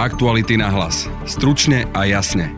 [0.00, 1.04] Aktuality na hlas.
[1.28, 2.56] Stručne a jasne.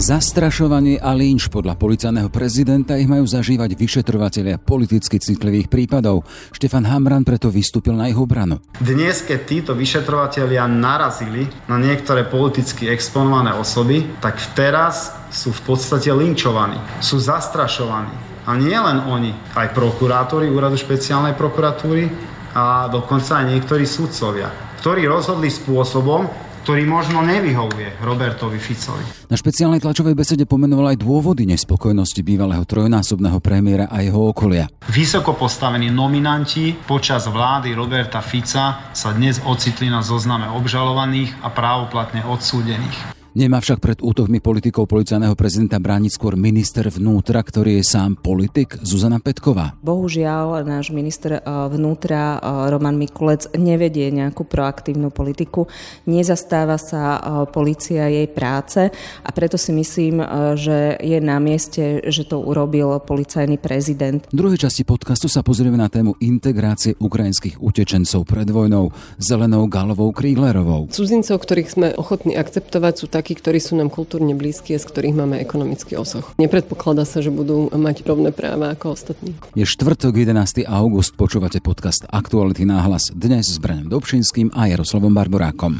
[0.00, 6.24] Zastrašovanie a lynč podľa policajného prezidenta ich majú zažívať vyšetrovateľia politicky citlivých prípadov.
[6.56, 8.64] Štefan Hamran preto vystúpil na ich obranu.
[8.80, 16.08] Dnes, keď títo vyšetrovateľia narazili na niektoré politicky exponované osoby, tak teraz sú v podstate
[16.16, 18.40] linčovaní, sú zastrašovaní.
[18.48, 22.08] A nie len oni, aj prokurátori Úradu špeciálnej prokuratúry
[22.56, 29.00] a dokonca aj niektorí sudcovia, ktorí rozhodli spôsobom, ktorý možno nevyhovuje Robertovi Ficovi.
[29.32, 34.68] Na špeciálnej tlačovej besede pomenoval aj dôvody nespokojnosti bývalého trojnásobného premiéra a jeho okolia.
[34.92, 42.28] Vysoko postavení nominanti počas vlády Roberta Fica sa dnes ocitli na zozname obžalovaných a právoplatne
[42.28, 43.16] odsúdených.
[43.38, 48.74] Nemá však pred útokmi politikov policajného prezidenta brániť skôr minister vnútra, ktorý je sám politik,
[48.82, 49.78] Zuzana Petková.
[49.78, 55.70] Bohužiaľ, náš minister eh, vnútra eh, Roman Mikulec nevedie nejakú proaktívnu politiku,
[56.10, 57.20] nezastáva sa eh,
[57.54, 58.90] policia jej práce
[59.22, 60.18] a preto si myslím,
[60.58, 64.26] že je na mieste, že to urobil policajný prezident.
[64.34, 68.90] V druhej časti podcastu sa pozrieme na tému integrácie ukrajinských utečencov pred vojnou
[69.22, 70.90] Zelenou Galovou Kríglerovou.
[70.90, 74.88] Cudzincov, ktorých sme ochotní akceptovať, sú takí, takí, ktorí sú nám kultúrne blízki a z
[74.88, 76.32] ktorých máme ekonomický osoch.
[76.40, 79.36] Nepredpokladá sa, že budú mať rovné práva ako ostatní.
[79.52, 80.64] Je štvrtok 11.
[80.64, 85.76] august, počúvate podcast Aktuality náhlas dnes s Braňom Dobšinským a Jaroslavom Barborákom.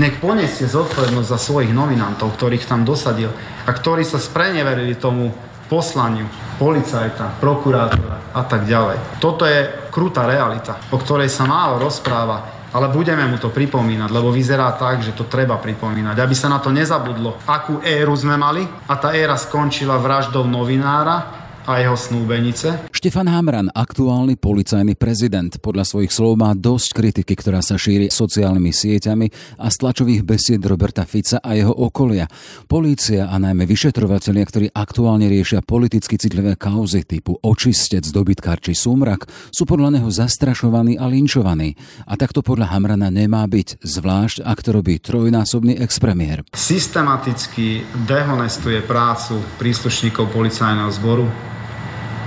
[0.00, 3.28] Nech poniesie zodpovednosť za svojich nominantov, ktorých tam dosadil
[3.68, 5.28] a ktorí sa spreneverili tomu
[5.68, 6.24] poslaniu
[6.56, 9.20] policajta, prokurátora a tak ďalej.
[9.20, 14.34] Toto je krutá realita, o ktorej sa málo rozpráva ale budeme mu to pripomínať, lebo
[14.34, 18.66] vyzerá tak, že to treba pripomínať, aby sa na to nezabudlo, akú éru sme mali.
[18.90, 22.92] A tá éra skončila vraždou novinára, a jeho snúbenice.
[22.92, 28.72] Štefan Hamran, aktuálny policajný prezident, podľa svojich slov má dosť kritiky, ktorá sa šíri sociálnymi
[28.72, 29.26] sieťami
[29.60, 32.28] a stlačových besied Roberta Fica a jeho okolia.
[32.68, 39.24] Polícia a najmä vyšetrovatelia, ktorí aktuálne riešia politicky citlivé kauzy typu očistec, dobytkár či sumrak,
[39.52, 41.76] sú podľa neho zastrašovaní a linčovaní.
[42.04, 46.44] A takto podľa Hamrana nemá byť, zvlášť ak to robí trojnásobný expremiér.
[46.52, 51.26] Systematicky dehonestuje prácu príslušníkov policajného zboru,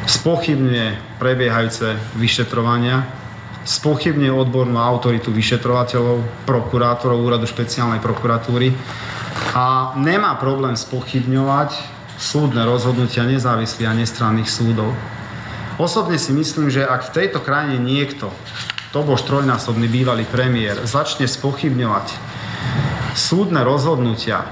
[0.08, 3.04] spochybňuje prebiehajúce vyšetrovania,
[3.68, 8.72] spochybňuje odbornú autoritu vyšetrovateľov, prokurátorov Úradu špeciálnej prokuratúry
[9.52, 11.76] a nemá problém spochybňovať
[12.16, 14.96] súdne rozhodnutia nezávislých a nestranných súdov.
[15.78, 18.32] Osobne si myslím, že ak v tejto krajine niekto,
[18.96, 22.16] to bol trojnásobný bývalý premiér, začne spochybňovať
[23.14, 24.48] súdne rozhodnutia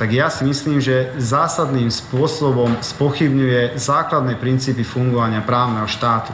[0.00, 6.32] tak ja si myslím, že zásadným spôsobom spochybňuje základné princípy fungovania právneho štátu.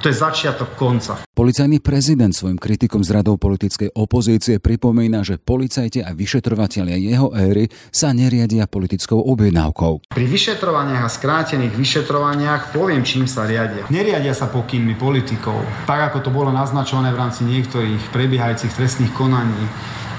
[0.00, 1.20] To je začiatok konca.
[1.28, 7.68] Policajný prezident svojim kritikom z radou politickej opozície pripomína, že policajti a vyšetrovateľia jeho éry
[7.92, 10.16] sa neriadia politickou objednávkou.
[10.16, 13.84] Pri vyšetrovaniach a skrátených vyšetrovaniach poviem, čím sa riadia.
[13.92, 19.68] Neriadia sa pokynmi politikov, tak ako to bolo naznačované v rámci niektorých prebiehajúcich trestných konaní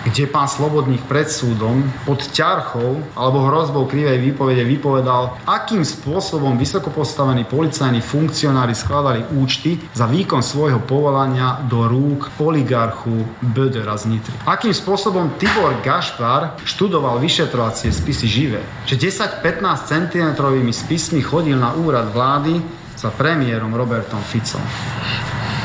[0.02, 6.90] kde pán Slobodník pred súdom pod ťarchou alebo hrozbou krivej výpovede vypovedal, akým spôsobom vysoko
[6.90, 14.36] postavení policajní funkcionári skladali účty za výkon svojho povolania do rúk oligarchu Bödera z Nitry.
[14.50, 18.62] Akým spôsobom Tibor Gašpar študoval vyšetrovacie spisy živé.
[18.90, 19.14] Že
[19.46, 20.28] 10-15 cm
[20.74, 22.58] spismi chodil na úrad vlády
[22.98, 24.62] za premiérom Robertom Ficom.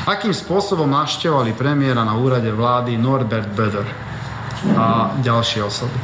[0.06, 4.05] Akým spôsobom navštevovali premiéra na úrade vlády Norbert Böder
[4.74, 5.98] a ďalšie osoby.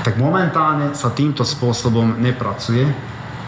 [0.00, 2.88] Tak momentálne sa týmto spôsobom nepracuje.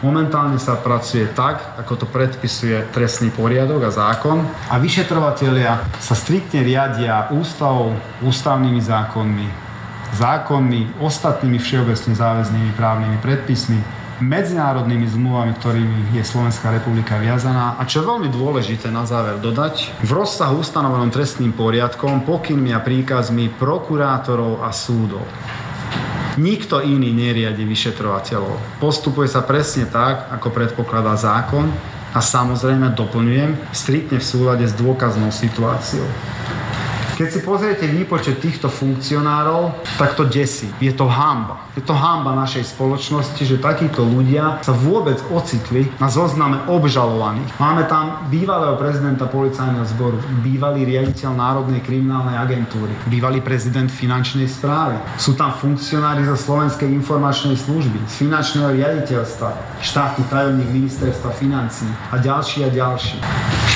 [0.03, 4.43] Momentálne sa pracuje tak, ako to predpisuje trestný poriadok a zákon.
[4.69, 9.49] A vyšetrovatelia sa striktne riadia ústavou, ústavnými zákonmi,
[10.19, 17.75] zákonmi, ostatnými všeobecne záväznými právnymi predpismi, medzinárodnými zmluvami, ktorými je Slovenská republika viazaná.
[17.77, 22.80] A čo je veľmi dôležité na záver dodať, v rozsahu ustanovenom trestným poriadkom, pokynmi a
[22.80, 25.27] príkazmi prokurátorov a súdov.
[26.41, 28.80] Nikto iný neriadi vyšetrovateľov.
[28.80, 31.69] Postupuje sa presne tak, ako predpokladá zákon
[32.16, 36.09] a samozrejme doplňujem, striktne v súlade s dôkaznou situáciou.
[37.12, 40.72] Keď si pozriete výpočet týchto funkcionárov, tak to desí.
[40.80, 41.60] Je to hamba.
[41.76, 47.53] Je to hamba našej spoločnosti, že takíto ľudia sa vôbec ocitli na zozname obžalovaných.
[47.60, 54.97] Máme tam bývalého prezidenta policajného zboru, bývalý riaditeľ Národnej kriminálnej agentúry, bývalý prezident finančnej správy.
[55.20, 62.16] Sú tam funkcionári zo Slovenskej informačnej služby, z finančného riaditeľstva, štátny tajomník ministerstva financí a
[62.16, 63.20] ďalší a ďalší.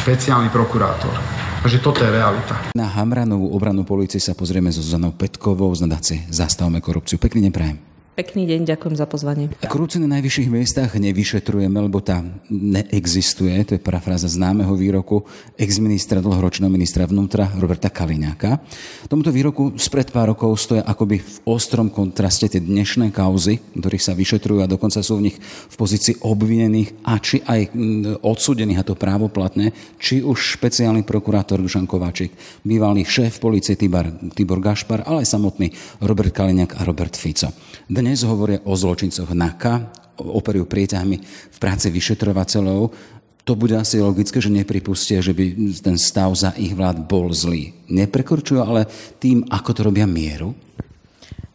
[0.01, 1.36] Špeciálny prokurátor
[1.67, 2.55] Takže toto je realita.
[2.79, 7.19] Na Hamranovú obranu policie sa pozrieme so Zuzanou Petkovou z nadácie Zastavme korupciu.
[7.19, 7.86] Pekný neprajem.
[8.17, 9.53] Pekný deň, ďakujem za pozvanie.
[9.69, 13.53] Korupciu na najvyšších miestach nevyšetrujeme, lebo tá neexistuje.
[13.69, 15.29] To je parafráza známeho výroku
[15.61, 18.65] ex-ministra, dlhoročného ministra vnútra Roberta Kaliňáka.
[19.13, 24.17] Tomuto výroku spred pár rokov stoja akoby v ostrom kontraste tie dnešné kauzy, ktorých sa
[24.17, 25.37] vyšetrujú a dokonca sú v nich
[25.69, 27.77] v pozícii obvinených a či aj
[28.25, 32.33] odsudených, a to právoplatne, či už špeciálny prokurátor Dušan Kováčik,
[32.65, 35.69] bývalý šéf policie Tibor, Tibor Gašpar, ale aj samotný
[36.01, 37.53] Robert Kaliňák a Robert Fico.
[37.85, 39.91] Dnes dnes hovoria o zločincoch NAKA,
[40.23, 42.95] operujú prieťahmi v práci vyšetrovateľov.
[43.43, 47.75] To bude asi logické, že nepripustia, že by ten stav za ich vlád bol zlý.
[47.91, 48.87] Neprekročujú ale
[49.19, 50.55] tým, ako to robia mieru?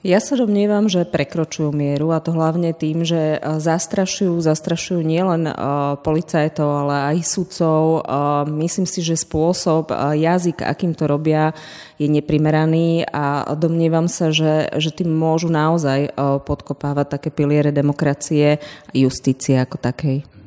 [0.01, 5.45] Ja sa domnievam, že prekročujú mieru a to hlavne tým, že e, zastrašujú, zastrašujú nielen
[5.45, 5.53] e,
[6.01, 7.81] policajtov, ale aj sudcov.
[7.85, 7.99] E,
[8.65, 11.53] myslím si, že spôsob, jazyk, akým to robia,
[12.01, 16.17] je neprimeraný a domnievam sa, že, že tým môžu naozaj
[16.49, 18.57] podkopávať také piliere demokracie
[18.89, 20.40] a justície ako takej.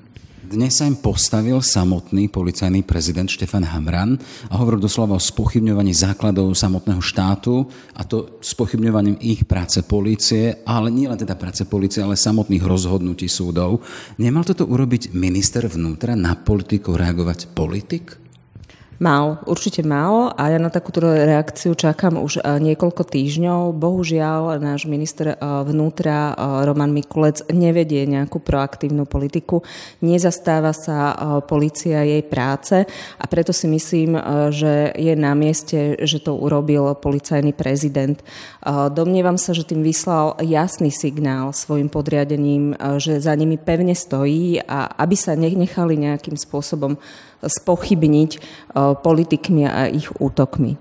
[0.45, 4.21] Dnes sa im postavil samotný policajný prezident Štefan Hamran
[4.53, 7.65] a hovoril doslova o spochybňovaní základov samotného štátu
[7.97, 13.25] a to spochybňovaním ich práce policie, ale nie len teda práce policie, ale samotných rozhodnutí
[13.25, 13.81] súdov.
[14.21, 18.24] Nemal toto urobiť minister vnútra na politiku reagovať politik?
[19.03, 23.75] Mal, určite mal a ja na takúto reakciu čakám už e, niekoľko týždňov.
[23.75, 29.67] Bohužiaľ, náš minister e, vnútra e, Roman Mikulec nevedie nejakú proaktívnu politiku,
[29.99, 32.87] nezastáva sa policia jej práce
[33.19, 34.15] a preto si myslím,
[34.55, 38.19] že je na mieste, že to urobil policajný prezident.
[38.95, 44.87] Domnievam sa, že tým vyslal jasný signál svojim podriadením, že za nimi pevne stojí a
[44.99, 46.99] aby sa nechali nejakým spôsobom
[47.47, 48.39] spochybniť e,
[48.99, 50.81] politikmi a ich útokmi.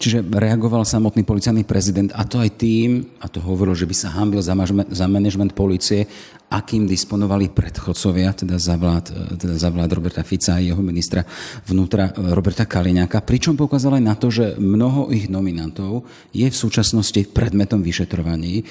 [0.00, 4.08] Čiže reagoval samotný policajný prezident a to aj tým, a to hovoril, že by sa
[4.16, 4.56] hambil za,
[4.88, 6.08] za manažment policie,
[6.48, 11.20] akým disponovali predchodcovia, teda za vlád, e, teda za vlád Roberta Fica a jeho ministra
[11.68, 16.56] vnútra e, Roberta Kaliňáka, pričom poukázal aj na to, že mnoho ich nominantov je v
[16.56, 18.64] súčasnosti predmetom vyšetrovaní.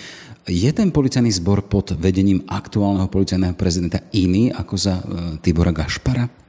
[0.50, 4.98] Je ten policajný zbor pod vedením aktuálneho policajného prezidenta iný ako za
[5.46, 6.49] Tibora Gašpara?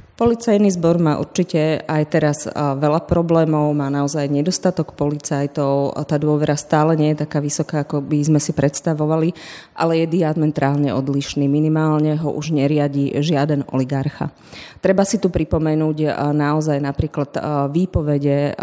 [0.21, 6.93] Policajný zbor má určite aj teraz veľa problémov, má naozaj nedostatok policajtov, tá dôvera stále
[6.93, 9.33] nie je taká vysoká, ako by sme si predstavovali,
[9.73, 11.49] ale je diametrálne odlišný.
[11.49, 14.29] Minimálne ho už neriadi žiaden oligarcha.
[14.77, 17.41] Treba si tu pripomenúť naozaj napríklad
[17.73, 18.53] výpovede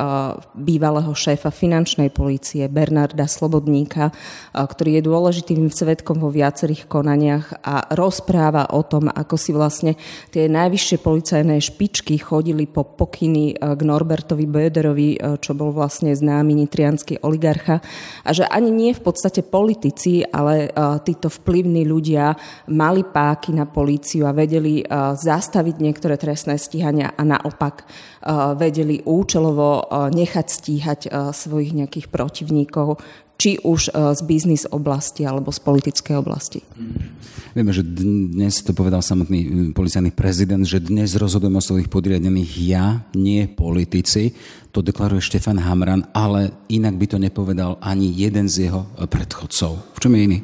[0.54, 4.14] bývalého šéfa finančnej polície Bernarda Slobodníka,
[4.54, 9.98] ktorý je dôležitým svetkom vo viacerých konaniach a rozpráva o tom, ako si vlastne
[10.30, 15.72] tie najvyššie policajné policajné špičky chodili po pokyny e, k Norbertovi Böderovi, e, čo bol
[15.72, 17.80] vlastne známy nitrianský oligarcha.
[18.28, 20.70] A že ani nie v podstate politici, ale e,
[21.08, 22.36] títo vplyvní ľudia
[22.68, 24.84] mali páky na políciu a vedeli
[25.14, 27.86] zastaviť niektoré trestné stíhania a naopak
[28.58, 31.00] vedeli účelovo nechať stíhať
[31.32, 32.98] svojich nejakých protivníkov,
[33.38, 36.58] či už z biznis oblasti alebo z politickej oblasti.
[37.54, 43.06] Vieme, že dnes to povedal samotný policajný prezident, že dnes rozhodujem o svojich podriadených ja,
[43.14, 44.34] nie politici.
[44.74, 49.94] To deklaruje Štefan Hamran, ale inak by to nepovedal ani jeden z jeho predchodcov.
[49.94, 50.38] V čom je iný?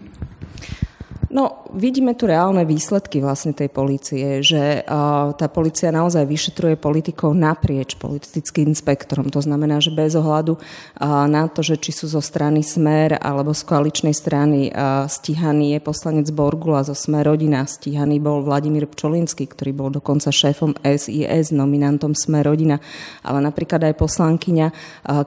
[1.34, 7.34] No, vidíme tu reálne výsledky vlastne tej policie, že uh, tá policia naozaj vyšetruje politikov
[7.34, 9.34] naprieč politickým spektrom.
[9.34, 13.50] To znamená, že bez ohľadu uh, na to, že či sú zo strany Smer alebo
[13.50, 19.50] z koaličnej strany uh, stíhaný je poslanec Borgula zo Smer rodina, stíhaný bol Vladimír Pčolinský,
[19.50, 22.78] ktorý bol dokonca šéfom SIS, nominantom Smer rodina,
[23.26, 24.66] ale napríklad aj poslankyňa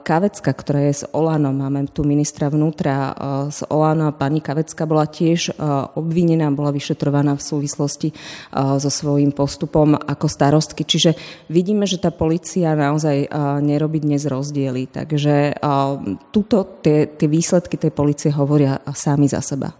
[0.00, 3.12] Kavecka, ktorá je z Olano, máme tu ministra vnútra
[3.52, 5.52] z Olano a pani Kavecka bola tiež
[5.98, 8.08] obvinená, bola vyšetrovaná v súvislosti
[8.54, 10.86] so svojím postupom ako starostky.
[10.86, 11.18] Čiže
[11.50, 13.28] vidíme, že tá policia naozaj
[13.60, 14.94] nerobí dnes rozdiely.
[14.94, 15.58] Takže
[16.30, 19.74] tuto tie, tie výsledky tej policie hovoria sami za seba.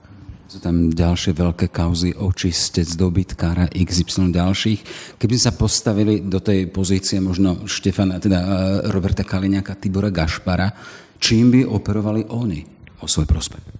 [0.48, 4.80] Sú tam ďalšie veľké kauzy, očistec, dobytkára, XY ďalších.
[5.20, 8.40] Keby sa postavili do tej pozície možno Štefana, teda
[8.88, 10.72] Roberta Kaliňáka, Tibora Gašpara,
[11.20, 12.64] čím by operovali oni
[12.96, 13.77] o svoj prospekt?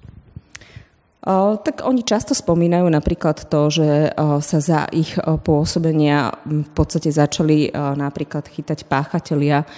[1.29, 5.13] Tak oni často spomínajú napríklad to, že sa za ich
[5.45, 9.69] pôsobenia v podstate začali napríklad chytať páchatelia,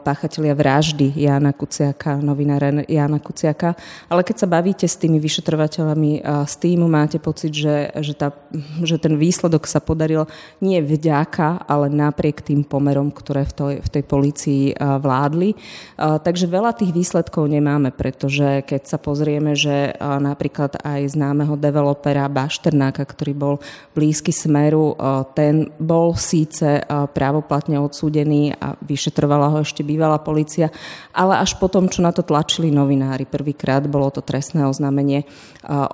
[0.00, 3.76] páchatelia vraždy Jana Kuciaka, novinára Jana Kuciaka.
[4.08, 8.32] Ale keď sa bavíte s tými vyšetrovateľami z týmu, máte pocit, že, že, tá,
[8.80, 10.24] že ten výsledok sa podaril
[10.64, 15.60] nie vďaka, ale napriek tým pomerom, ktoré v tej, v tej polícii vládli.
[16.00, 23.02] Takže veľa tých výsledkov nemáme, pretože keď sa pozrieme, že napríklad aj známeho developera Bašternáka,
[23.02, 23.54] ktorý bol
[23.92, 24.94] blízky Smeru,
[25.34, 30.70] ten bol síce právoplatne odsúdený a vyšetrovala ho ešte bývalá policia,
[31.10, 33.26] ale až potom, čo na to tlačili novinári.
[33.26, 35.26] Prvýkrát bolo to trestné oznámenie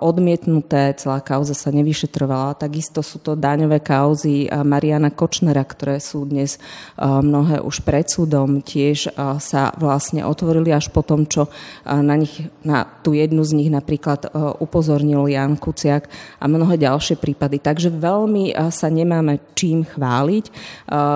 [0.03, 2.59] odmietnuté, celá kauza sa nevyšetrovala.
[2.59, 6.59] Takisto sú to daňové kauzy Mariana Kočnera, ktoré sú dnes
[6.99, 8.61] mnohé už pred súdom.
[8.61, 11.47] Tiež sa vlastne otvorili až po tom, čo
[11.87, 16.09] na, nich, na tú jednu z nich napríklad upozornil Jan Kuciak
[16.41, 17.61] a mnohé ďalšie prípady.
[17.61, 20.45] Takže veľmi sa nemáme čím chváliť.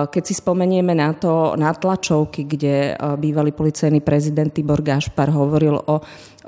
[0.09, 5.99] Keď si spomenieme na to, na tlačovky, kde bývalý policajný prezident Tibor Gašpar hovoril o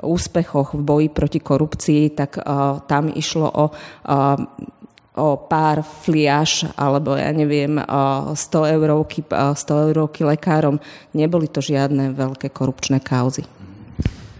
[0.06, 2.38] úspechoch v boji proti korupcii, tak
[2.86, 3.66] tam išlo o
[5.18, 8.38] o pár fliaž, alebo ja neviem, 100
[8.78, 10.78] eurovky, 100 eurovky lekárom.
[11.10, 13.42] Neboli to žiadne veľké korupčné kauzy.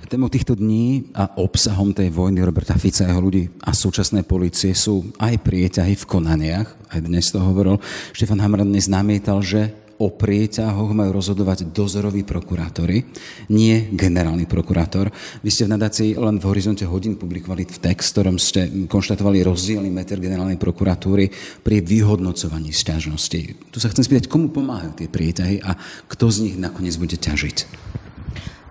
[0.09, 4.73] Témou týchto dní a obsahom tej vojny Roberta Fica a jeho ľudí a súčasnej policie
[4.73, 6.81] sú aj prieťahy v konaniach.
[6.88, 7.77] Aj dnes to hovoril.
[8.17, 9.69] Štefan Hamran dnes namietal, že
[10.00, 13.05] o prieťahoch majú rozhodovať dozoroví prokurátori,
[13.53, 15.12] nie generálny prokurátor.
[15.45, 19.93] Vy ste v nadácii len v horizonte hodín publikovali v text, ktorom ste konštatovali rozdielný
[19.93, 21.29] meter generálnej prokuratúry
[21.61, 23.41] pri vyhodnocovaní sťažnosti.
[23.69, 25.77] Tu sa chcem spýtať, komu pomáhajú tie prieťahy a
[26.09, 27.85] kto z nich nakoniec bude ťažiť?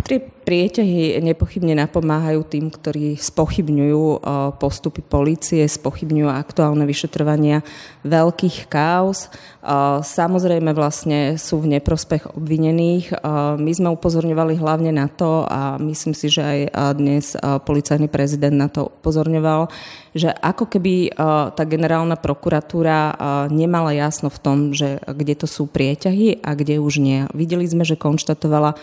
[0.05, 4.19] Tie prieťahy nepochybne napomáhajú tým, ktorí spochybňujú eh,
[4.55, 7.67] postupy polície, spochybňujú aktuálne vyšetrovania
[8.07, 9.27] veľkých káuz.
[9.27, 13.11] Eh, samozrejme vlastne sú v neprospech obvinených.
[13.11, 13.17] Eh,
[13.59, 16.59] my sme upozorňovali hlavne na to a myslím si, že aj
[16.95, 17.35] dnes
[17.67, 19.67] policajný prezident na to upozorňoval,
[20.13, 21.17] že ako keby
[21.57, 23.17] tá generálna prokuratúra
[23.49, 27.25] nemala jasno v tom, že kde to sú prieťahy a kde už nie.
[27.33, 28.77] Videli sme, že konštatovala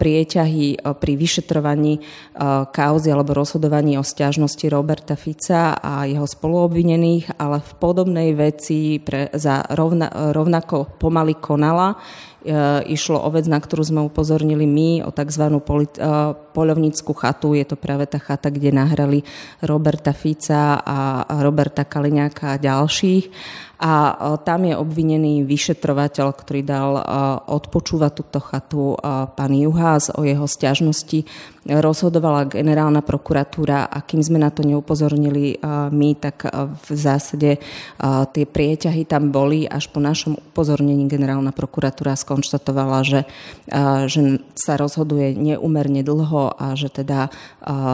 [0.00, 2.04] prieťahy výťahy eh, pri vyšetrovaní eh,
[2.72, 9.28] kauzy alebo rozhodovaní o stiažnosti Roberta Fica a jeho spoluobvinených, ale v podobnej veci pre,
[9.36, 11.96] za rovna, rovnako pomaly konala.
[12.40, 12.56] E,
[12.88, 15.60] išlo o vec, na ktorú sme upozornili my, o tzv.
[15.60, 17.52] Polit, e, poľovnícku chatu.
[17.52, 19.20] Je to práve tá chata, kde nahrali
[19.60, 23.24] Roberta Fica a Roberta Kaliňáka a ďalších
[23.80, 26.90] a e, tam je obvinený vyšetrovateľ, ktorý dal
[27.44, 28.96] odpočúvať túto chatu
[29.36, 31.28] pán Juhás o jeho stiažnosti.
[31.60, 35.60] Rozhodovala generálna prokuratúra a kým sme na to neupozornili
[35.92, 37.60] my, tak v zásade
[38.32, 39.68] tie prieťahy tam boli.
[39.68, 43.20] Až po našom upozornení generálna prokuratúra skonštatovala, že,
[44.08, 47.28] že sa rozhoduje neumerne dlho a že teda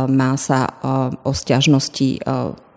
[0.06, 0.70] má sa
[1.26, 2.22] o stiažnosti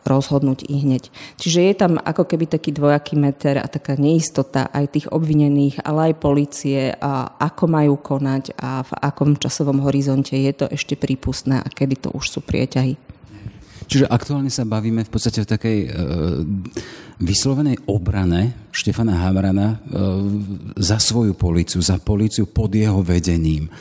[0.07, 1.11] rozhodnúť i hneď.
[1.39, 6.13] Čiže je tam ako keby taký dvojaký meter a taká neistota aj tých obvinených, ale
[6.13, 11.59] aj policie, a ako majú konať a v akom časovom horizonte je to ešte prípustné
[11.59, 13.18] a kedy to už sú prieťahy.
[13.89, 15.87] Čiže aktuálne sa bavíme v podstate v takej e,
[17.17, 19.77] vyslovenej obrane Štefana Havrana e,
[20.77, 23.65] za svoju policiu, za policiu pod jeho vedením.
[23.65, 23.71] E,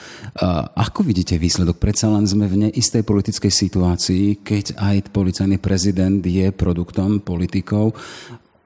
[0.73, 1.77] ako vidíte výsledok?
[1.77, 7.93] Predsa len sme v neistej politickej situácii, keď aj policajný prezident je produktom politikov,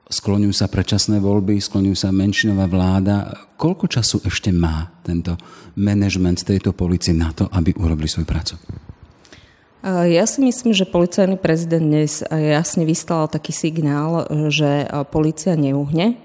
[0.07, 3.35] skloňujú sa predčasné voľby, skloňujú sa menšinová vláda.
[3.59, 5.35] Koľko času ešte má tento
[5.75, 8.55] manažment tejto policie na to, aby urobili svoju prácu?
[9.83, 16.23] Ja si myslím, že policajný prezident dnes jasne vyslal taký signál, že policia neuhne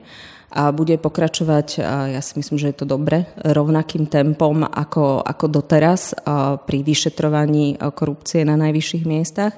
[0.54, 1.82] a bude pokračovať,
[2.14, 6.14] ja si myslím, že je to dobre, rovnakým tempom ako, ako doteraz
[6.70, 9.58] pri vyšetrovaní korupcie na najvyšších miestach.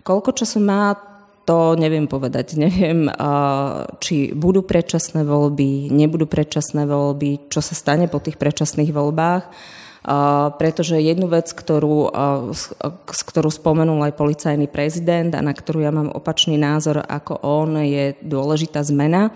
[0.00, 0.96] Koľko času má,
[1.44, 2.56] to neviem povedať.
[2.64, 3.04] Neviem,
[4.00, 9.44] či budú predčasné voľby, nebudú predčasné voľby, čo sa stane po tých predčasných voľbách
[10.56, 12.14] pretože jednu vec, ktorú,
[13.10, 18.14] ktorú spomenul aj policajný prezident a na ktorú ja mám opačný názor ako on, je
[18.22, 19.34] dôležitá zmena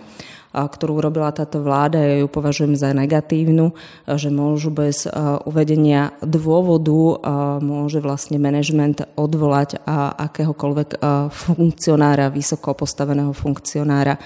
[0.50, 3.70] ktorú robila táto vláda, ja ju považujem za negatívnu,
[4.06, 5.06] že môžu bez
[5.46, 7.22] uvedenia dôvodu
[7.62, 9.78] môže vlastne manažment odvolať
[10.18, 10.98] akéhokoľvek
[11.30, 14.18] funkcionára, vysoko postaveného funkcionára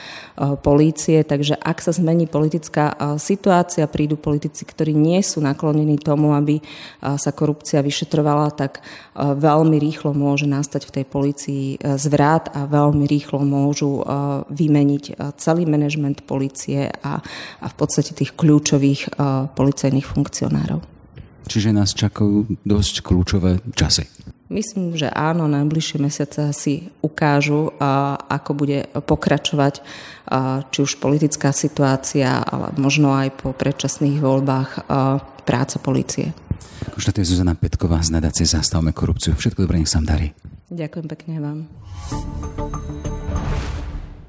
[0.65, 1.21] polície.
[1.21, 6.65] Takže ak sa zmení politická situácia, prídu politici, ktorí nie sú naklonení tomu, aby
[7.05, 8.81] sa korupcia vyšetrovala, tak
[9.19, 11.65] veľmi rýchlo môže nastať v tej polícii
[12.01, 14.01] zvrat a veľmi rýchlo môžu
[14.49, 17.19] vymeniť celý manažment manažment policie a,
[17.61, 20.81] a v podstate tých kľúčových uh, policajných funkcionárov.
[21.45, 24.09] Čiže nás čakajú dosť kľúčové časy.
[24.49, 27.73] Myslím, že áno, najbližšie mesiace si ukážu,
[28.29, 29.81] ako bude pokračovať
[30.73, 34.89] či už politická situácia, ale možno aj po predčasných voľbách
[35.45, 36.33] práca policie.
[36.97, 39.37] je Zuzana Petková z nadácie Zastavme korupciu.
[39.37, 40.33] Všetko dobré, nech sa darí.
[40.73, 41.59] Ďakujem pekne vám.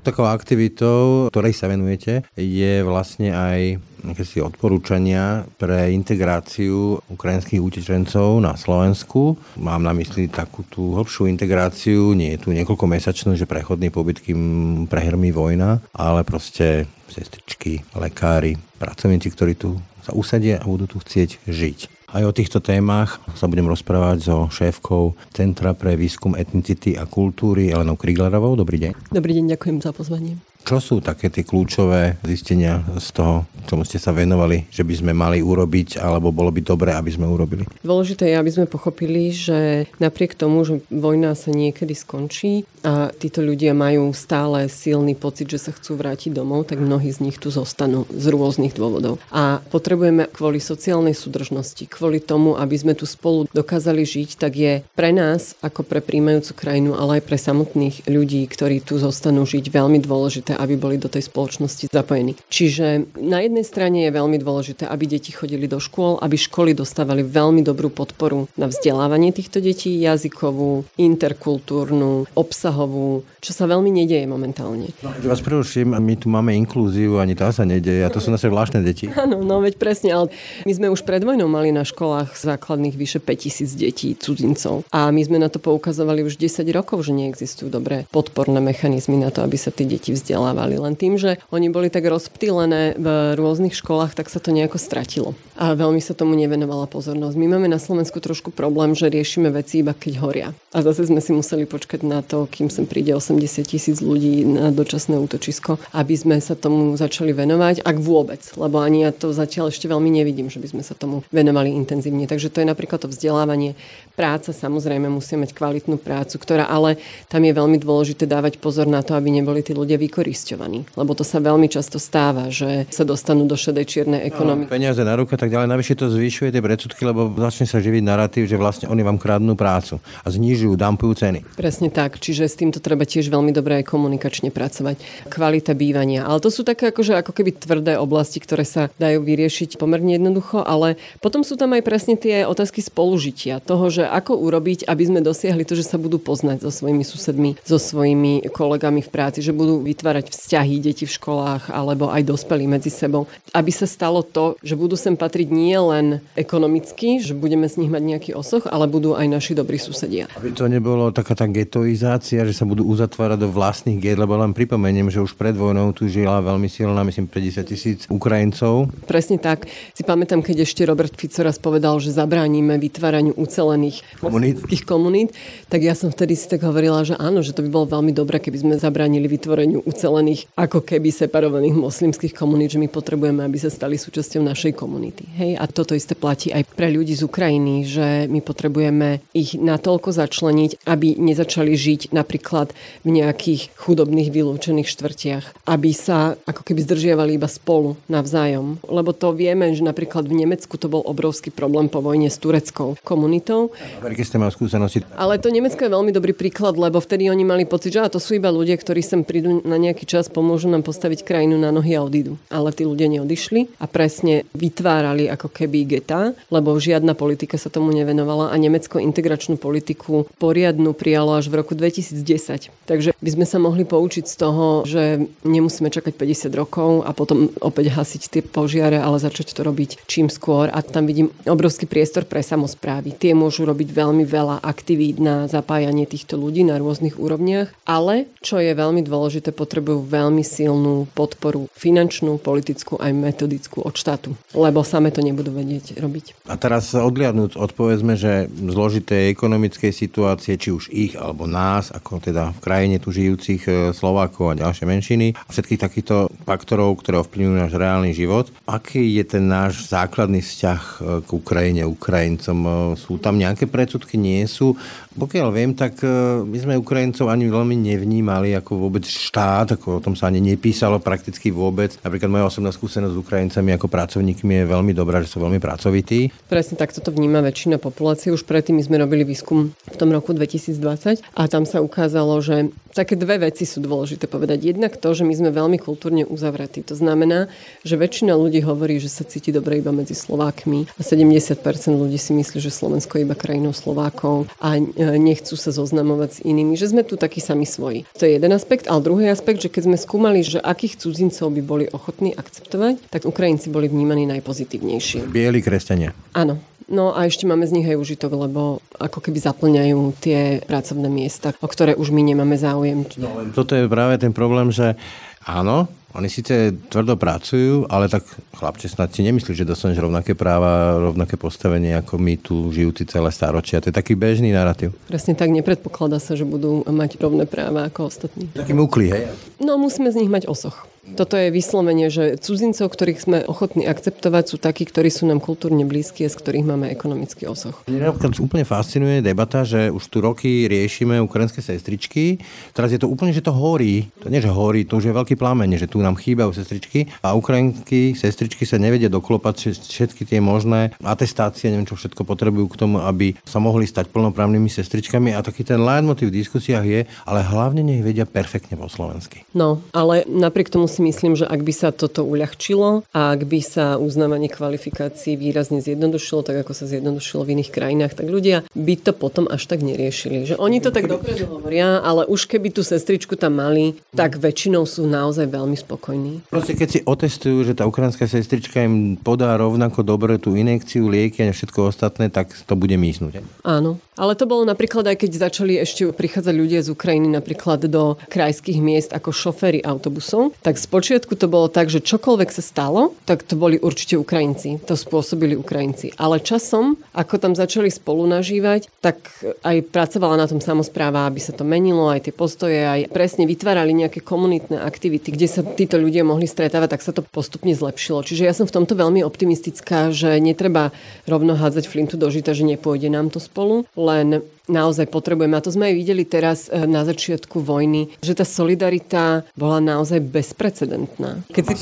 [0.05, 3.81] Takou aktivitou, ktorej sa venujete, je vlastne aj
[4.21, 9.33] si odporúčania pre integráciu ukrajinských utečencov na Slovensku.
[9.57, 14.21] Mám na mysli takú tú hlbšiu integráciu, nie je tu niekoľko mesačnú, že prechodný pobyt,
[14.21, 21.01] kým prehrmí vojna, ale proste sestričky, lekári, pracovníci, ktorí tu sa usadia a budú tu
[21.01, 21.94] chcieť žiť.
[22.15, 27.75] Aj o týchto témach sa budem rozprávať so šéfkou Centra pre výskum etnicity a kultúry
[27.75, 28.55] Elenou Kriglerovou.
[28.55, 29.11] Dobrý deň.
[29.11, 30.39] Dobrý deň, ďakujem za pozvanie.
[30.65, 35.13] Čo sú také tie kľúčové zistenia z toho, čomu ste sa venovali, že by sme
[35.13, 37.69] mali urobiť, alebo bolo by dobré, aby sme urobili?
[37.85, 43.45] Dôležité je, aby sme pochopili, že napriek tomu, že vojna sa niekedy skončí a títo
[43.45, 47.53] ľudia majú stále silný pocit, že sa chcú vrátiť domov, tak mnohí z nich tu
[47.53, 49.21] zostanú z rôznych dôvodov.
[49.29, 54.73] A potrebujeme kvôli sociálnej súdržnosti, kvôli tomu, aby sme tu spolu dokázali žiť, tak je
[54.97, 59.69] pre nás, ako pre príjmajúcu krajinu, ale aj pre samotných ľudí, ktorí tu zostanú žiť,
[59.69, 62.39] veľmi dôležité, aby boli do tej spoločnosti zapojení.
[62.49, 67.21] Čiže na jednej strane je veľmi dôležité, aby deti chodili do škôl, aby školy dostávali
[67.21, 74.95] veľmi dobrú podporu na vzdelávanie týchto detí, jazykovú, interkultúrnu, obsahovú, čo sa veľmi nedieje momentálne.
[75.03, 78.47] No, vás preruším, my tu máme inklúziu, ani tá sa nedieje a to sú naše
[78.47, 79.11] zvláštne deti.
[79.23, 80.27] Áno, no veď presne, ale
[80.63, 84.87] my sme už pred vojnou mali na školách základných vyše 5000 detí, cudzincov.
[84.93, 89.33] A my sme na to poukazovali už 10 rokov, že neexistujú dobré podporné mechanizmy na
[89.33, 90.77] to, aby sa tie deti vzdelali vzdelávali.
[90.77, 95.33] Len tým, že oni boli tak rozptýlené v rôznych školách, tak sa to nejako stratilo.
[95.57, 97.33] A veľmi sa tomu nevenovala pozornosť.
[97.33, 100.49] My máme na Slovensku trošku problém, že riešime veci iba keď horia.
[100.75, 104.75] A zase sme si museli počkať na to, kým sem príde 80 tisíc ľudí na
[104.75, 108.43] dočasné útočisko, aby sme sa tomu začali venovať, ak vôbec.
[108.59, 112.27] Lebo ani ja to zatiaľ ešte veľmi nevidím, že by sme sa tomu venovali intenzívne.
[112.27, 113.79] Takže to je napríklad to vzdelávanie.
[114.19, 116.99] Práca samozrejme musí mať kvalitnú prácu, ktorá ale
[117.31, 120.83] tam je veľmi dôležité dávať pozor na to, aby neboli tí ľudia vykoristovaní.
[120.99, 124.67] Lebo to sa veľmi často stáva, že sa dostanú do šedej čiernej no, ekonomiky.
[124.67, 125.71] No, peniaze na ruka, tak ďalej.
[125.71, 129.55] Navyše to zvyšuje tie predsudky, lebo začne sa živiť narratív, že vlastne oni vám kradnú
[129.55, 131.45] prácu a znižujú, dampujú ceny.
[131.53, 132.17] Presne tak.
[132.17, 135.29] Čiže s týmto treba tiež veľmi dobre aj komunikačne pracovať.
[135.29, 136.25] Kvalita bývania.
[136.25, 140.65] Ale to sú také akože, ako keby tvrdé oblasti, ktoré sa dajú vyriešiť pomerne jednoducho,
[140.65, 143.61] ale potom sú tam aj presne tie otázky spolužitia.
[143.61, 147.61] Toho, že ako urobiť, aby sme dosiahli to, že sa budú poznať so svojimi susedmi,
[147.61, 152.23] so svojimi kolegami v práci, že budú vytvárať vytvárať vzťahy deti v školách alebo aj
[152.23, 153.27] dospelí medzi sebou.
[153.51, 157.91] Aby sa stalo to, že budú sem patriť nie len ekonomicky, že budeme z nich
[157.91, 160.31] mať nejaký osoch, ale budú aj naši dobrí susedia.
[160.39, 164.55] Aby to nebolo taká tá getoizácia, že sa budú uzatvárať do vlastných get, lebo len
[164.55, 168.87] pripomeniem, že už pred vojnou tu žila veľmi silná, myslím, 50 tisíc Ukrajincov.
[169.03, 169.67] Presne tak.
[169.91, 174.63] Si pamätám, keď ešte Robert Fico raz povedal, že zabránime vytváraniu ucelených komunít.
[174.87, 175.29] komunít,
[175.67, 178.39] tak ja som vtedy si tak hovorila, že áno, že to by bolo veľmi dobré,
[178.39, 183.67] keby sme zabránili vytvoreniu ucelených ako keby separovaných moslimských komunít, že my potrebujeme, aby sa
[183.67, 185.27] stali súčasťou našej komunity.
[185.35, 185.59] Hej?
[185.59, 190.44] A toto isté platí aj pre ľudí z Ukrajiny, že my potrebujeme ich natoľko začleniť,
[190.85, 197.49] aby nezačali žiť napríklad v nejakých chudobných vylúčených štvrtiach, aby sa ako keby zdržiavali iba
[197.49, 198.81] spolu navzájom.
[198.85, 202.99] Lebo to vieme, že napríklad v Nemecku to bol obrovský problém po vojne s tureckou
[203.01, 203.71] komunitou.
[204.01, 205.01] Amerike ste mali skúsenosti.
[205.15, 208.37] Ale to Nemecko je veľmi dobrý príklad, lebo vtedy oni mali pocit, že to sú
[208.37, 212.03] iba ľudia, ktorí sem prídu na nejaký čas pomôžu nám postaviť krajinu na nohy a
[212.03, 212.37] odídu.
[212.51, 217.95] Ale tí ľudia neodišli a presne vytvárali ako keby geta, lebo žiadna politika sa tomu
[217.95, 222.73] nevenovala a Nemecko integračnú politiku poriadnu prijalo až v roku 2010.
[222.85, 227.49] Takže by sme sa mohli poučiť z toho, že nemusíme čakať 50 rokov a potom
[227.61, 230.69] opäť hasiť tie požiare, ale začať to robiť čím skôr.
[230.69, 233.17] A tam vidím obrovský priestor pre samozprávy.
[233.17, 238.61] Tie môžu robiť veľmi veľa aktivít na zapájanie týchto ľudí na rôznych úrovniach, ale čo
[238.61, 245.09] je veľmi dôležité, potrebujú veľmi silnú podporu finančnú, politickú aj metodickú od štátu, lebo same
[245.09, 246.45] to nebudú vedieť robiť.
[246.45, 252.23] A teraz odliadnúť od povedzme, že zložitej ekonomickej situácie, či už ich alebo nás, ako
[252.23, 257.19] teda v krajine tu žijúcich e, Slovákov a ďalšie menšiny a všetkých takýchto faktorov, ktoré
[257.19, 258.47] ovplyvňujú náš reálny život.
[258.63, 262.57] Aký je ten náš základný vzťah e, k Ukrajine, Ukrajincom?
[262.63, 264.15] E, sú tam nejaké predsudky?
[264.15, 264.79] Nie sú?
[265.15, 266.03] Pokiaľ viem, tak
[266.43, 270.99] my sme Ukrajincov ani veľmi nevnímali ako vôbec štát, ako o tom sa ani nepísalo
[270.99, 271.95] prakticky vôbec.
[272.03, 276.35] Napríklad moja osobná skúsenosť s Ukrajincami ako pracovníkmi je veľmi dobrá, že sú veľmi pracovití.
[276.51, 278.27] Presne takto to vníma väčšina populácie.
[278.27, 282.73] Už predtým my sme robili výskum v tom roku 2020 a tam sa ukázalo, že
[282.95, 284.71] také dve veci sú dôležité povedať.
[284.71, 286.79] Jednak to, že my sme veľmi kultúrne uzavretí.
[286.87, 287.51] To znamená,
[287.83, 291.59] že väčšina ľudí hovorí, že sa cíti dobre iba medzi Slovákmi a 70%
[291.91, 294.81] ľudí si myslí, že Slovensko je iba krajinou Slovákov a e,
[295.19, 298.07] nechcú sa zoznamovať s inými, že sme tu takí sami svoji.
[298.15, 298.87] To je jeden aspekt.
[298.87, 303.27] A druhý aspekt, že keď sme skúmali, že akých cudzincov by boli ochotní akceptovať, tak
[303.27, 305.27] Ukrajinci boli vnímaní najpozitívnejšie.
[305.27, 306.15] Bieli kresťania.
[306.31, 311.09] Áno, No a ešte máme z nich aj užitok, lebo ako keby zaplňajú tie pracovné
[311.09, 313.09] miesta, o ktoré už my nemáme záujem.
[313.17, 314.93] No, toto je práve ten problém, že
[315.41, 318.23] áno, oni síce tvrdo pracujú, ale tak
[318.55, 323.35] chlapče snad si nemyslí, že dostaneš rovnaké práva, rovnaké postavenie ako my tu žijúci celé
[323.35, 323.83] staročia.
[323.83, 324.95] To je taký bežný narratív.
[325.11, 328.47] Presne tak, nepredpokladá sa, že budú mať rovné práva ako ostatní.
[328.55, 329.27] Taký múkli, hej?
[329.59, 330.87] No musíme z nich mať osoch.
[331.13, 335.85] Toto je vyslovenie, že cudzincov, ktorých sme ochotní akceptovať, sú takí, ktorí sú nám kultúrne
[335.85, 337.85] blízki a z ktorých máme ekonomický osoch.
[337.85, 342.41] Mňa úplne fascinuje debata, že už tu roky riešime ukrajinské sestričky.
[342.73, 344.09] Teraz je to úplne, že to horí.
[344.25, 347.37] To nie, že horí, to už je veľký plameň, že tu nám chýbajú sestričky a
[347.37, 352.97] ukrajinské sestričky sa nevedia doklopať všetky tie možné atestácie, neviem čo všetko potrebujú k tomu,
[353.05, 357.85] aby sa mohli stať plnoprávnymi sestričkami a taký ten leitmotiv v diskusiách je, ale hlavne
[357.85, 359.45] nech vedia perfektne po slovensky.
[359.53, 363.59] No, ale napriek tomu si myslím, že ak by sa toto uľahčilo a ak by
[363.59, 368.95] sa uznávanie kvalifikácií výrazne zjednodušilo, tak ako sa zjednodušilo v iných krajinách, tak ľudia by
[368.95, 370.47] to potom až tak neriešili.
[370.47, 374.87] Že oni to tak dobre hovoria, ale už keby tú sestričku tam mali, tak väčšinou
[374.87, 376.47] sú naozaj veľmi spokojní.
[376.47, 381.43] Proste keď si otestujú, že tá ukrajinská sestrička im podá rovnako dobre tú inekciu, lieky
[381.43, 383.43] a všetko ostatné, tak to bude mísnuť.
[383.67, 383.99] Áno.
[384.15, 388.79] Ale to bolo napríklad aj keď začali ešte prichádzať ľudia z Ukrajiny napríklad do krajských
[388.79, 393.57] miest ako šoféry autobusov, tak Spočiatku to bolo tak, že čokoľvek sa stalo, tak to
[393.57, 394.77] boli určite Ukrajinci.
[394.85, 396.13] To spôsobili Ukrajinci.
[396.21, 399.25] Ale časom, ako tam začali spolu nažívať, tak
[399.65, 403.97] aj pracovala na tom samozpráva, aby sa to menilo, aj tie postoje, aj presne vytvárali
[403.97, 408.21] nejaké komunitné aktivity, kde sa títo ľudia mohli stretávať, tak sa to postupne zlepšilo.
[408.21, 410.93] Čiže ja som v tomto veľmi optimistická, že netreba
[411.25, 415.57] rovno hádzať flintu do žita, že nepôjde nám to spolu, len naozaj potrebujeme.
[415.57, 420.21] A to sme aj videli teraz e, na začiatku vojny, že tá solidarita bola naozaj
[420.21, 421.45] bezprecedentná.
[421.53, 421.75] Keď si,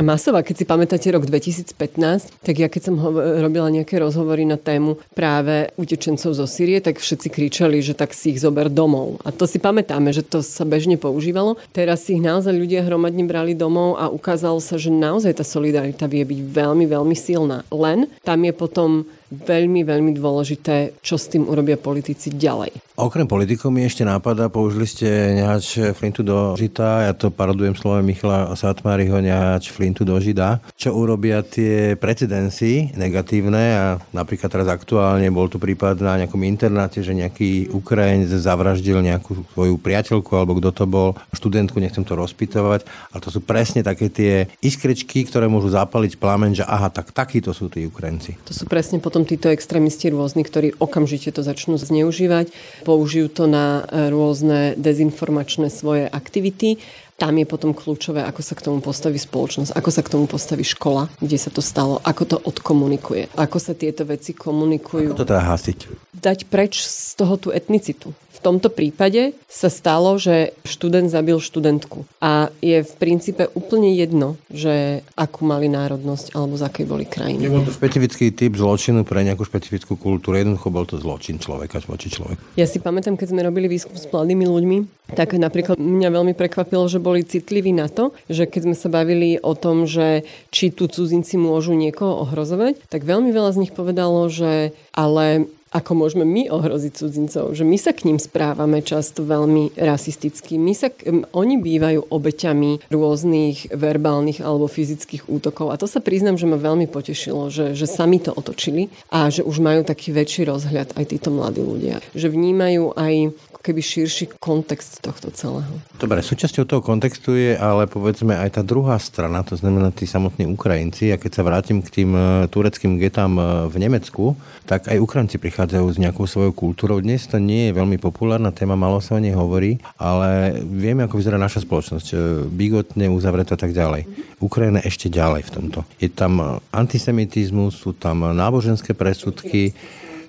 [0.00, 0.40] masová.
[0.44, 3.08] Keď si pamätáte rok 2015, tak ja keď som ho,
[3.40, 8.34] robila nejaké rozhovory na tému práve utečencov zo Sýrie, tak všetci kričali, že tak si
[8.34, 9.20] ich zober domov.
[9.22, 11.60] A to si pamätáme, že to sa bežne používalo.
[11.72, 16.08] Teraz si ich naozaj ľudia hromadne brali domov a ukázalo sa, že naozaj tá solidarita
[16.08, 17.62] vie byť veľmi, veľmi silná.
[17.68, 18.90] Len tam je potom
[19.34, 22.94] veľmi, veľmi dôležité, čo s tým urobia politici ďalej.
[22.94, 28.06] Okrem politikov mi ešte nápada, použili ste nehač flintu do žita, ja to parodujem slovem
[28.06, 30.62] Michala Satmáriho, nehač flintu do žida.
[30.78, 37.02] Čo urobia tie precedensy negatívne a napríklad teraz aktuálne bol tu prípad na nejakom internáte,
[37.02, 42.86] že nejaký Ukrajinec zavraždil nejakú svoju priateľku alebo kto to bol, študentku, nechcem to rozpitovať,
[43.10, 47.50] ale to sú presne také tie iskrečky, ktoré môžu zapaliť plamen, že aha, tak takíto
[47.50, 48.38] sú tí Ukrajinci.
[48.46, 52.52] To sú presne potom títo extrémisti rôzni, ktorí okamžite to začnú zneužívať
[52.84, 56.78] použijú to na e, rôzne dezinformačné svoje aktivity.
[57.14, 60.66] Tam je potom kľúčové, ako sa k tomu postaví spoločnosť, ako sa k tomu postaví
[60.66, 65.14] škola, kde sa to stalo, ako to odkomunikuje, ako sa tieto veci komunikujú.
[65.14, 65.78] Ako to teda hasiť?
[66.10, 68.10] Dať preč z toho tú etnicitu
[68.44, 72.04] tomto prípade sa stalo, že študent zabil študentku.
[72.20, 77.48] A je v princípe úplne jedno, že akú mali národnosť alebo z akej boli krajiny.
[77.48, 80.36] Nebol to špecifický typ zločinu pre nejakú špecifickú kultúru.
[80.36, 82.60] Jednoducho bol to zločin človeka voči človeku.
[82.60, 84.78] Ja si pamätám, keď sme robili výskum s mladými ľuďmi,
[85.16, 89.36] tak napríklad mňa veľmi prekvapilo, že boli citliví na to, že keď sme sa bavili
[89.44, 94.32] o tom, že či tu cudzinci môžu niekoho ohrozovať, tak veľmi veľa z nich povedalo,
[94.32, 99.74] že ale ako môžeme my ohroziť cudzincov, že my sa k ním správame často veľmi
[99.74, 100.54] rasisticky.
[100.54, 100.94] My sa,
[101.34, 106.86] oni bývajú obeťami rôznych verbálnych alebo fyzických útokov a to sa priznám, že ma veľmi
[106.86, 111.34] potešilo, že, že sami to otočili a že už majú taký väčší rozhľad aj títo
[111.34, 111.98] mladí ľudia.
[112.14, 113.34] Že vnímajú aj
[113.64, 115.72] keby širší kontext tohto celého.
[115.96, 120.44] Dobre, súčasťou toho kontextu je ale povedzme aj tá druhá strana, to znamená tí samotní
[120.44, 121.08] Ukrajinci.
[121.08, 124.36] A keď sa vrátim k tým e, tureckým getám e, v Nemecku,
[124.68, 127.00] tak aj Ukrajinci prichádzajú s nejakou svojou kultúrou.
[127.00, 131.16] Dnes to nie je veľmi populárna téma, malo sa o nej hovorí, ale vieme, ako
[131.16, 132.08] vyzerá naša spoločnosť.
[132.12, 132.16] E,
[132.52, 134.04] bigotne, a tak ďalej.
[134.44, 135.80] Ukrajina ešte ďalej v tomto.
[135.96, 139.72] Je tam antisemitizmus, sú tam náboženské presudky,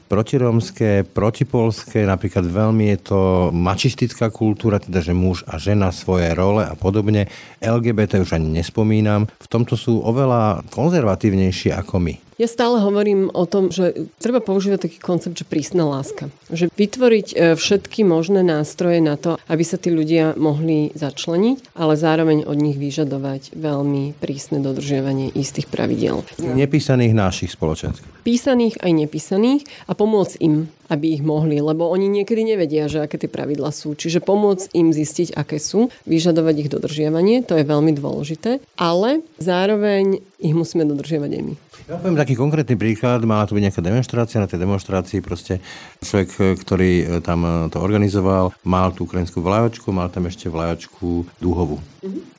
[0.06, 3.20] protirómske, protipolské, napríklad veľmi je to
[3.52, 7.28] mačistická kultúra, teda že muž a žena svoje role a podobne.
[7.62, 9.26] LGBT už ani nespomínam.
[9.42, 12.16] V tomto sú oveľa konzervatívnejšie ako my.
[12.36, 16.28] Ja stále hovorím o tom, že treba používať taký koncept, že prísna láska.
[16.52, 21.96] Že vytvoriť e, všetky možné nástroje na to, aby sa tí ľudia mohli začleniť, ale
[21.96, 26.28] zároveň od nich vyžadovať veľmi prísne dodržiavanie istých pravidel.
[26.44, 28.28] Nepísaných našich spoločenských.
[28.28, 33.18] Písaných aj nepísaných a pomôcť im aby ich mohli, lebo oni niekedy nevedia, že aké
[33.18, 33.98] tie pravidla sú.
[33.98, 40.22] Čiže pomôcť im zistiť, aké sú, vyžadovať ich dodržiavanie, to je veľmi dôležité, ale zároveň
[40.42, 41.56] ich musíme dodržiavať aj my.
[41.86, 43.22] Ja poviem taký konkrétny príklad.
[43.30, 44.42] Mala tu byť nejaká demonstrácia.
[44.42, 45.62] Na tej demonstrácii proste
[46.02, 51.30] človek, ktorý e, tam e, to organizoval, mal tú ukrajinskú vlajočku, mal tam ešte vlajočku
[51.38, 51.78] dúhovú.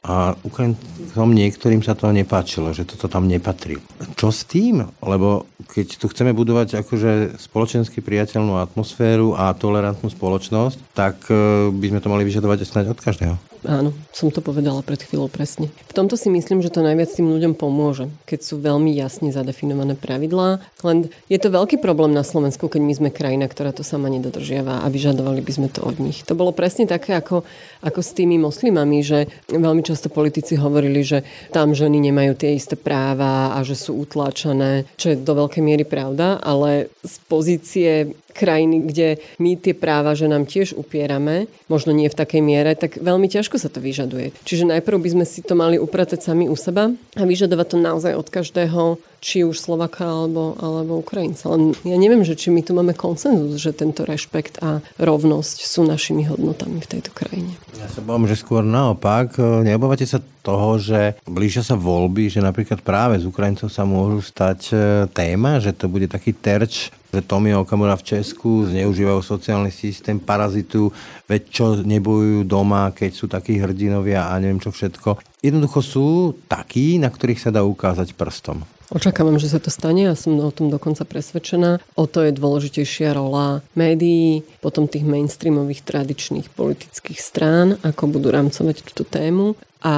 [0.07, 3.79] A Ukrajincom niektorým sa to nepáčilo, že toto tam nepatrí.
[4.19, 4.87] Čo s tým?
[5.03, 8.03] Lebo keď tu chceme budovať akože spoločensky
[8.37, 13.33] priateľnú atmosféru a tolerantnú spoločnosť, tak e, by sme to mali vyžadovať snáď od každého.
[13.67, 15.67] Áno, som to povedala pred chvíľou presne.
[15.91, 19.99] V tomto si myslím, že to najviac tým ľuďom pomôže, keď sú veľmi jasne zadefinované
[19.99, 20.63] pravidlá.
[20.87, 24.87] Len je to veľký problém na Slovensku, keď my sme krajina, ktorá to sama nedodržiava
[24.87, 26.23] a vyžadovali by sme to od nich.
[26.31, 27.43] To bolo presne také ako,
[27.83, 32.79] ako s tými moslimami, že veľmi často politici hovorili, že tam ženy nemajú tie isté
[32.79, 37.91] práva a že sú utláčané, čo je do veľkej miery pravda, ale z pozície
[38.37, 39.09] krajiny, kde
[39.41, 43.56] my tie práva, že nám tiež upierame, možno nie v takej miere, tak veľmi ťažko
[43.57, 44.33] sa to vyžaduje.
[44.45, 48.13] Čiže najprv by sme si to mali upratať sami u seba a vyžadovať to naozaj
[48.15, 51.51] od každého, či už Slovaka alebo, alebo Ukrajinca.
[51.51, 55.83] Len ja neviem, že či my tu máme konsenzus, že tento rešpekt a rovnosť sú
[55.83, 57.59] našimi hodnotami v tejto krajine.
[57.75, 59.35] Ja sa bojím, že skôr naopak.
[59.67, 64.61] Neobávate sa toho, že blížia sa voľby, že napríklad práve z Ukrajincov sa môžu stať
[64.71, 64.75] e,
[65.11, 70.93] téma, že to bude taký terč že Tomio Okamura v Česku zneužívajú sociálny systém, parazitu,
[71.25, 75.36] veď čo nebojujú doma, keď sú takí hrdinovia a neviem čo všetko.
[75.47, 76.07] Jednoducho sú
[76.51, 78.67] takí, na ktorých sa dá ukázať prstom.
[78.91, 81.83] Očakávam, že sa to stane a som o tom dokonca presvedčená.
[81.99, 88.87] O to je dôležitejšia rola médií, potom tých mainstreamových tradičných politických strán, ako budú rámcovať
[88.87, 89.95] túto tému a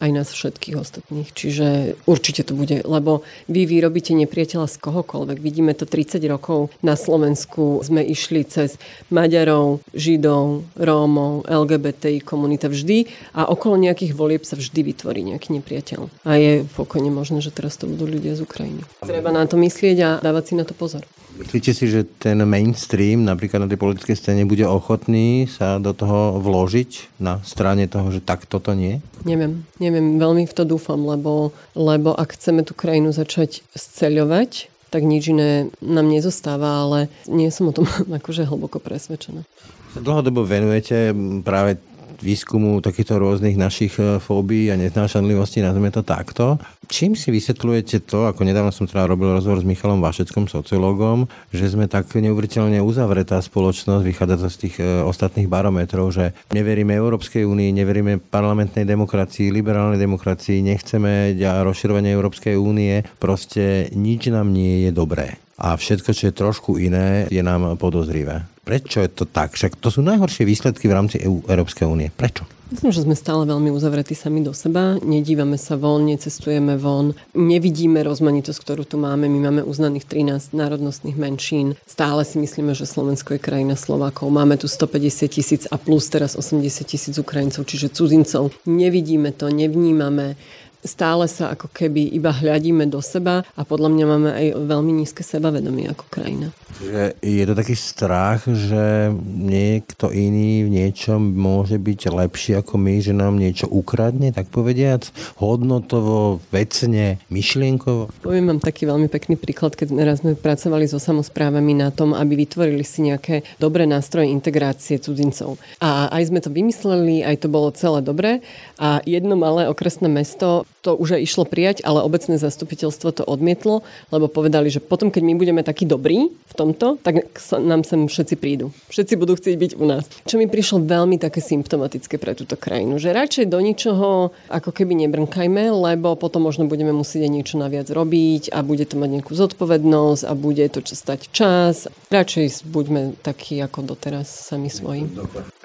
[0.00, 1.28] aj nás všetkých ostatných.
[1.34, 5.38] Čiže určite to bude, lebo vy vyrobíte nepriateľa z kohokoľvek.
[5.42, 7.84] Vidíme to 30 rokov na Slovensku.
[7.84, 8.80] Sme išli cez
[9.12, 16.00] Maďarov, Židov, Rómov, LGBTI komunita vždy a okolo nejakých volieb sa vždy vytvorí nejaký nepriateľ.
[16.24, 18.80] A je pokojne možné, že teraz to budú ľudia z Ukrajiny.
[19.04, 21.04] Treba na to myslieť a dávať si na to pozor.
[21.40, 26.36] Myslíte si, že ten mainstream napríklad na tej politickej scéne bude ochotný sa do toho
[26.36, 28.99] vložiť na strane toho, že tak toto nie?
[29.26, 35.06] Neviem, neviem, veľmi v to dúfam, lebo, lebo ak chceme tú krajinu začať sceľovať, tak
[35.06, 36.98] nič iné nám nezostáva, ale
[37.30, 37.86] nie som o tom
[38.18, 39.46] akože hlboko presvedčená.
[39.90, 41.10] Dlhodobo venujete
[41.42, 41.82] práve
[42.20, 46.60] výskumu takýchto rôznych našich e, fóbií a neznášanlivostí, nazveme to takto.
[46.86, 51.68] Čím si vysvetľujete to, ako nedávno som teda robil rozhovor s Michalom Vašeckom, sociológom, že
[51.70, 57.44] sme tak neuveriteľne uzavretá spoločnosť, vychádza to z tých e, ostatných barometrov, že neveríme Európskej
[57.44, 64.90] únii, neveríme parlamentnej demokracii, liberálnej demokracii, nechceme rozširovanie Európskej únie, proste nič nám nie je
[64.94, 68.48] dobré a všetko, čo je trošku iné, je nám podozrivé.
[68.64, 69.52] Prečo je to tak?
[69.52, 72.08] Však to sú najhoršie výsledky v rámci EU, Európskej únie.
[72.08, 72.48] Prečo?
[72.70, 77.98] Myslím, že sme stále veľmi uzavretí sami do seba, nedívame sa von, necestujeme von, nevidíme
[77.98, 79.26] rozmanitosť, ktorú tu máme.
[79.26, 81.74] My máme uznaných 13 národnostných menšín.
[81.82, 84.30] Stále si myslíme, že Slovensko je krajina Slovákov.
[84.30, 88.54] Máme tu 150 tisíc a plus teraz 80 tisíc Ukrajincov, čiže cudzincov.
[88.70, 90.38] Nevidíme to, nevnímame
[90.84, 95.20] stále sa ako keby iba hľadíme do seba a podľa mňa máme aj veľmi nízke
[95.20, 96.48] sebavedomie ako krajina.
[96.80, 102.94] Že je to taký strach, že niekto iný v niečom môže byť lepší ako my,
[103.04, 105.04] že nám niečo ukradne, tak povediac,
[105.36, 108.24] hodnotovo, vecne, myšlienkovo?
[108.24, 112.48] Poviem vám taký veľmi pekný príklad, keď raz sme pracovali so samozprávami na tom, aby
[112.48, 115.60] vytvorili si nejaké dobré nástroje integrácie cudzincov.
[115.84, 118.40] A aj sme to vymysleli, aj to bolo celé dobré.
[118.80, 123.84] A jedno malé okresné mesto to už aj išlo prijať, ale obecné zastupiteľstvo to odmietlo,
[124.12, 128.34] lebo povedali, že potom, keď my budeme takí dobrí v tomto, tak nám sem všetci
[128.36, 128.72] prídu.
[128.92, 130.08] Všetci budú chcieť byť u nás.
[130.28, 135.06] Čo mi prišlo veľmi také symptomatické pre túto krajinu, že radšej do ničoho ako keby
[135.06, 139.32] nebrnkajme, lebo potom možno budeme musieť aj niečo naviac robiť a bude to mať nejakú
[139.36, 141.86] zodpovednosť a bude to stať čas.
[142.10, 145.06] Radšej buďme takí ako doteraz sami svoji.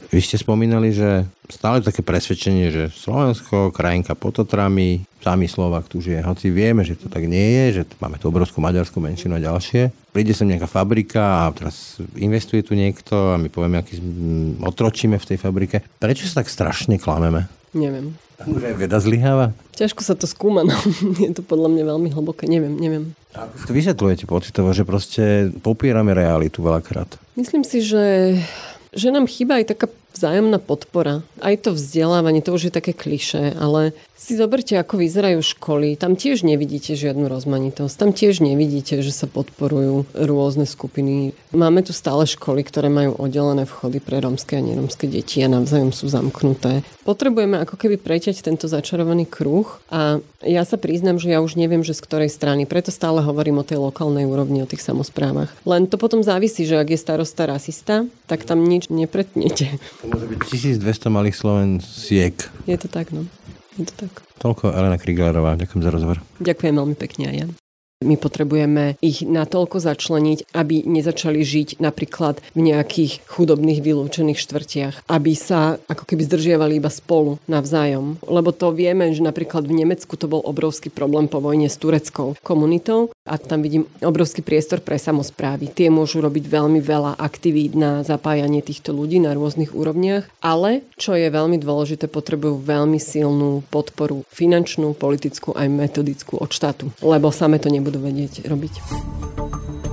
[0.10, 5.98] Vy ste spomínali, že stále také presvedčenie, že Slovensko, krajinka pod Tatrami, sami Slovak tu
[6.02, 6.22] žije.
[6.22, 9.90] Hoci vieme, že to tak nie je, že máme tu obrovskú maďarskú menšinu a ďalšie.
[10.14, 13.98] Príde sem nejaká fabrika a teraz investuje tu niekto a my povieme, aký
[14.62, 15.82] otročíme v tej fabrike.
[15.98, 17.50] Prečo sa tak strašne klameme?
[17.74, 18.16] Neviem.
[18.46, 19.56] Už aj veda zlyháva?
[19.76, 20.76] Ťažko sa to skúma, no.
[21.24, 23.16] je to podľa mňa veľmi hlboké, neviem, neviem.
[23.36, 27.20] Ako to vysvetľujete pocitovo, že proste popierame realitu veľakrát?
[27.36, 28.36] Myslím si, že
[28.96, 31.22] že nám chýba aj taká vzájomná podpora.
[31.44, 36.00] Aj to vzdelávanie, to už je také kliše, ale si zoberte, ako vyzerajú školy.
[36.00, 37.94] Tam tiež nevidíte žiadnu rozmanitosť.
[38.00, 41.36] Tam tiež nevidíte, že sa podporujú rôzne skupiny.
[41.52, 45.92] Máme tu stále školy, ktoré majú oddelené vchody pre rómske a nerómske deti a navzájom
[45.92, 46.82] sú zamknuté.
[47.04, 51.86] Potrebujeme ako keby preťať tento začarovaný kruh a ja sa priznám, že ja už neviem,
[51.86, 52.66] že z ktorej strany.
[52.66, 55.54] Preto stále hovorím o tej lokálnej úrovni, o tých samozprávach.
[55.70, 59.78] Len to potom závisí, že ak je starosta rasista, tak tam nič nepretnete.
[60.06, 60.40] To môže byť
[60.86, 62.38] 1200 malých Slovensiek.
[62.70, 63.26] Je to tak, no.
[63.74, 64.22] Je to tak.
[64.38, 65.58] Toľko Elena Kriglerová.
[65.58, 66.22] Ďakujem za rozhovor.
[66.38, 67.48] Ďakujem veľmi pekne aj ja.
[68.04, 75.32] My potrebujeme ich natoľko začleniť, aby nezačali žiť napríklad v nejakých chudobných vylúčených štvrtiach, aby
[75.32, 78.20] sa ako keby zdržiavali iba spolu navzájom.
[78.28, 82.36] Lebo to vieme, že napríklad v Nemecku to bol obrovský problém po vojne s tureckou
[82.44, 85.72] komunitou a tam vidím obrovský priestor pre samozprávy.
[85.72, 91.16] Tie môžu robiť veľmi veľa aktivít na zapájanie týchto ľudí na rôznych úrovniach, ale čo
[91.16, 97.56] je veľmi dôležité, potrebujú veľmi silnú podporu finančnú, politickú aj metodickú od štátu, lebo same
[97.56, 98.74] to nebudú vedieť robiť.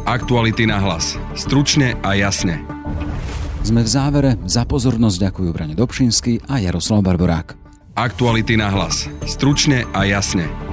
[0.09, 1.21] Aktuality na hlas.
[1.37, 2.65] Stručne a jasne.
[3.61, 4.31] Sme v závere.
[4.49, 7.53] Za pozornosť ďakujú Brane Dobšinský a Jaroslav Barborák.
[7.93, 9.13] Aktuality na hlas.
[9.29, 10.72] Stručne a jasne.